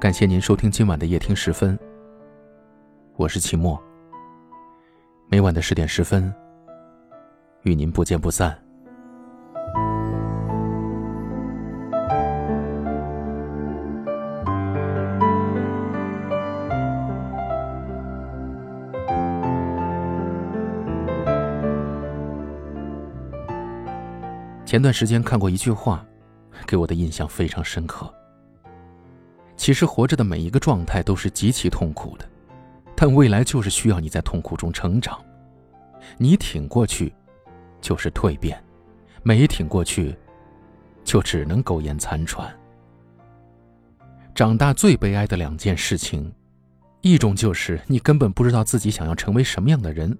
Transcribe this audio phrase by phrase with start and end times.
[0.00, 1.78] 感谢您收听今晚的夜听十分，
[3.16, 3.78] 我是齐墨。
[5.28, 6.34] 每晚的十点十分，
[7.64, 8.58] 与您不见不散。
[24.64, 26.02] 前段时间看过一句话，
[26.66, 28.10] 给我的印象非常深刻。
[29.60, 32.26] 其实活着的每一个状态都是极其痛苦的，
[32.96, 35.22] 但未来就是需要你在痛苦中成长。
[36.16, 37.12] 你挺过去，
[37.78, 38.56] 就是蜕变；
[39.22, 40.16] 没挺过去，
[41.04, 42.50] 就只能苟延残喘。
[44.34, 46.32] 长大最悲哀的两件事情，
[47.02, 50.16] 一种就是你根本不知道自己想要成为什么样的人，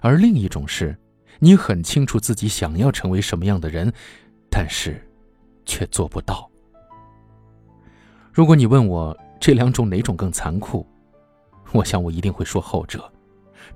[0.00, 0.96] 而另一种是。
[1.40, 3.92] 你很清楚自己想要成为什么样的人，
[4.48, 5.04] 但是，
[5.66, 6.48] 却做不到。
[8.34, 10.84] 如果你问我这两种哪种更残酷，
[11.70, 13.08] 我想我一定会说后者。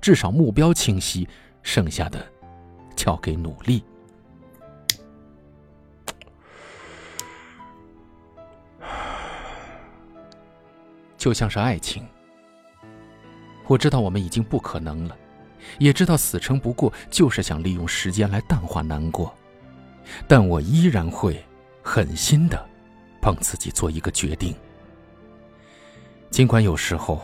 [0.01, 1.25] 至少目标清晰，
[1.63, 2.19] 剩下的
[2.93, 3.81] 交给努力。
[11.17, 12.05] 就像是爱情，
[13.65, 15.15] 我知道我们已经不可能了。
[15.77, 19.33] 也知道死撑不过，就是想利用时间来淡化难过，
[20.27, 21.41] 但我依然会
[21.81, 22.68] 狠心的
[23.21, 24.55] 帮自己做一个决定。
[26.29, 27.21] 尽管有时候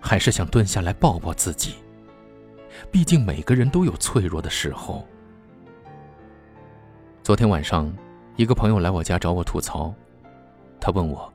[0.00, 1.74] 还是想蹲下来抱抱自己，
[2.90, 5.06] 毕竟每个人都有脆弱的时候。
[7.22, 7.92] 昨天晚上，
[8.36, 9.92] 一个朋友来我家找我吐槽，
[10.80, 11.32] 他问我：“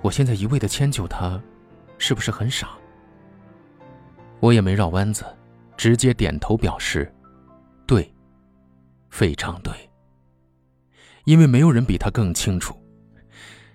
[0.00, 1.42] 我现在一味的迁就他，
[1.98, 2.70] 是不是很傻？”
[4.38, 5.24] 我也没绕弯子，
[5.76, 7.12] 直接点头表示
[7.84, 8.10] ：“对，
[9.10, 9.72] 非常对。”
[11.30, 12.74] 因为没有人比他更清楚，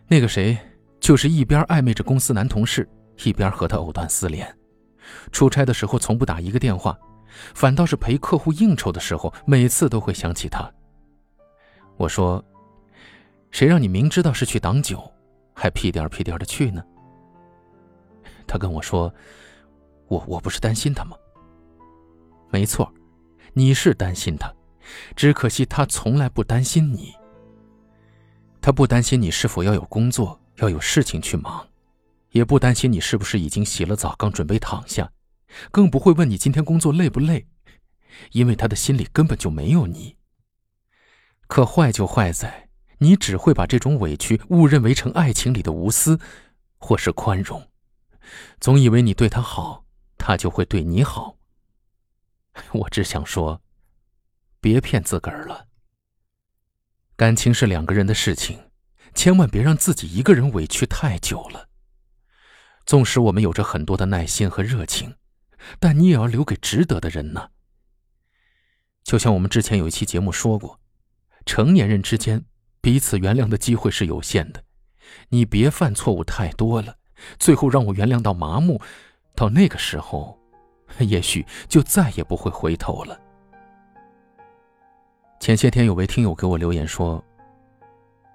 [0.10, 0.58] 那个谁，
[1.00, 2.86] 就是一边暧昧着公司男同事，
[3.24, 4.46] 一边和他藕断丝连。
[5.32, 7.00] 出差的时候从不打一个电话，
[7.54, 10.70] 反倒是陪客户应酬的时候，每次都会想起他。
[11.96, 12.44] 我说
[13.52, 15.10] ：“谁让你明知道是去挡酒，
[15.54, 16.84] 还屁颠屁颠的去呢？”
[18.46, 19.10] 他跟我说。
[20.08, 21.16] 我我不是担心他吗？
[22.52, 22.94] 没错，
[23.54, 24.54] 你是担心他，
[25.16, 27.12] 只可惜他从来不担心你。
[28.66, 31.68] 他不担心你是否要有工作，要有事情去忙，
[32.32, 35.12] 也不担心你是不是已经洗了澡，刚准备躺下，
[35.70, 37.46] 更不会问你今天工作累不累，
[38.32, 40.16] 因为他的心里根本就没有你。
[41.46, 46.20] 可坏就坏在，你只会把这种委屈误认为成爱情里的无私，
[46.80, 47.70] 或是宽容，
[48.60, 49.86] 总以为你对他好。
[50.18, 51.38] 他就会对你好。
[52.74, 53.62] 我只想说，
[54.60, 55.68] 别骗自个儿了。
[57.18, 58.60] 感情是两个人的事情，
[59.14, 61.70] 千万别让自己一个人委屈太久了。
[62.86, 65.16] 纵使我们有着很多的耐心和热情，
[65.80, 67.50] 但你也要留给值得的人呢。
[69.04, 70.80] 就像我们之前有一期节目说过，
[71.46, 72.44] 成年人之间
[72.82, 74.64] 彼此原谅的机会是有限的，
[75.30, 76.98] 你别犯错误太多了，
[77.40, 78.82] 最后让我原谅到麻木。
[79.36, 80.38] 到那个时候，
[81.00, 83.20] 也许就再也不会回头了。
[85.46, 87.24] 前些天有位听友给我留言说：“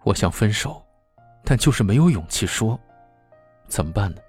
[0.07, 0.81] 我想分手，
[1.43, 2.79] 但就是没有勇气说，
[3.67, 4.21] 怎么办呢？”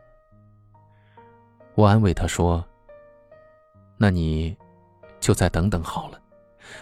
[1.78, 2.66] 我安慰他说
[4.00, 4.58] ：“那你
[5.20, 6.20] 就再等等好了，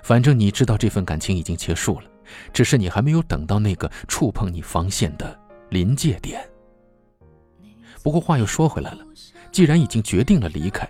[0.01, 2.09] 反正你知道这份感情已经结束了，
[2.53, 6.49] 只是你还没有等到那个触碰你防线的临界点。”
[8.01, 9.05] 不过话又说回来了。
[9.51, 10.89] 既然已经决定了离开，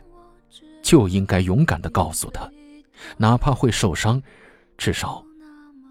[0.84, 2.48] 就应该勇敢的告诉他，
[3.18, 4.22] 哪怕会受伤，
[4.80, 5.24] 至少，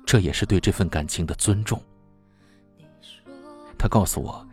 [0.07, 1.81] 这也是对这份感情的尊重。
[3.79, 4.45] 他告诉我，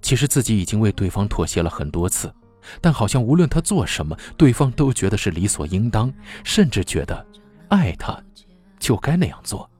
[0.00, 2.34] 其实自己已经为对方妥协了很多次，
[2.80, 6.12] 但好像无论他做什么，对方都觉得是理所应当，
[6.42, 7.24] 甚至觉得，
[7.68, 8.18] 爱他，
[8.78, 9.70] 就该那样做。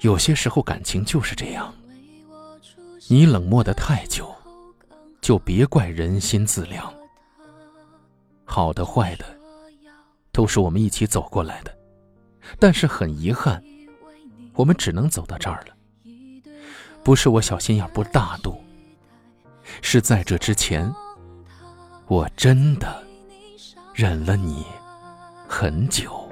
[0.00, 1.74] 有些时候感情就是这样，
[3.08, 4.32] 你冷漠的太久。
[5.20, 6.92] 就别怪人心自凉。
[8.44, 9.24] 好的坏的，
[10.34, 11.72] 都是我们一起走过来的，
[12.58, 13.62] 但是很遗憾，
[14.54, 15.74] 我们只能走到这儿了。
[17.04, 18.60] 不是我小心眼不大度，
[19.80, 20.92] 是在这之前，
[22.08, 23.00] 我真的
[23.94, 24.66] 忍了你
[25.46, 26.28] 很久。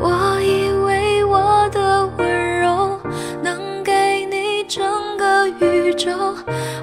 [0.00, 3.00] 我以为我的温柔
[3.40, 4.82] 能给你整
[5.16, 6.10] 个宇宙。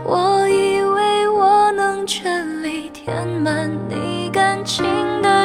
[0.04, 4.86] 我以为我能全力填满你感情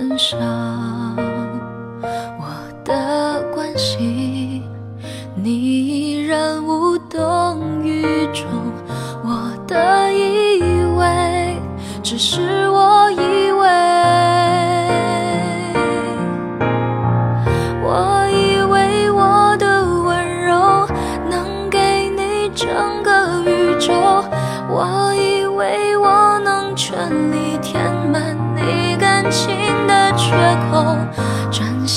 [0.00, 1.14] 身上，
[2.38, 2.46] 我
[2.82, 4.62] 的关心
[5.34, 8.02] 你依然无动于
[8.32, 8.46] 衷，
[9.22, 10.62] 我的以
[10.96, 11.60] 为
[12.02, 12.59] 只是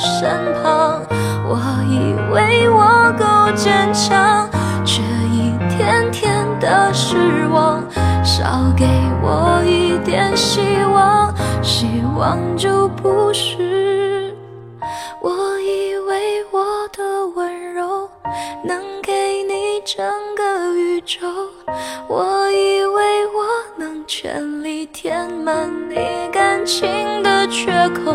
[0.00, 0.30] 身
[0.62, 1.02] 旁，
[1.46, 4.48] 我以为我够坚强，
[4.82, 7.82] 却一天天的失望，
[8.24, 8.86] 少给
[9.22, 10.60] 我一点希
[10.90, 14.34] 望，希望就不是。
[15.20, 18.08] 我以为我的温柔
[18.64, 20.02] 能给你整
[20.34, 21.26] 个宇宙，
[22.08, 23.44] 我以为我
[23.76, 24.70] 能全力。
[24.92, 25.96] 填满你
[26.32, 28.14] 感情的缺口，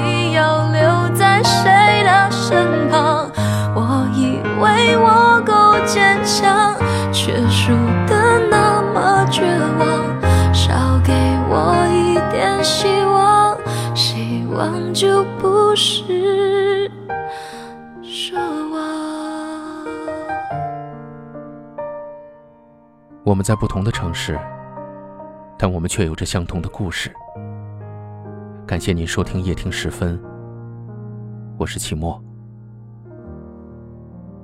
[14.61, 16.87] 望就不是
[18.03, 18.35] 奢
[18.71, 18.79] 望。
[23.23, 24.39] 我们在不同的城市，
[25.57, 27.11] 但我们却有着相同的故事。
[28.67, 30.21] 感谢您收听夜听时分，
[31.57, 32.21] 我是齐墨。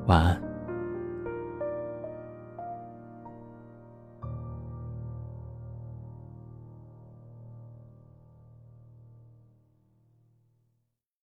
[0.08, 0.47] 晚安。